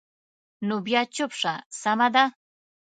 [0.67, 2.23] نو بیا چوپ شه، سمه ده.